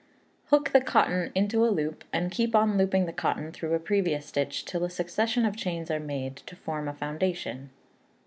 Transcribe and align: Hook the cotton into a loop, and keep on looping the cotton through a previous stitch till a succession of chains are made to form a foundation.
Hook 0.47 0.71
the 0.71 0.81
cotton 0.81 1.31
into 1.35 1.63
a 1.63 1.69
loop, 1.69 2.03
and 2.11 2.31
keep 2.31 2.55
on 2.55 2.75
looping 2.75 3.05
the 3.05 3.13
cotton 3.13 3.51
through 3.51 3.75
a 3.75 3.79
previous 3.79 4.25
stitch 4.25 4.65
till 4.65 4.83
a 4.83 4.89
succession 4.89 5.45
of 5.45 5.55
chains 5.55 5.91
are 5.91 5.99
made 5.99 6.37
to 6.37 6.55
form 6.55 6.87
a 6.87 6.93
foundation. 6.95 7.69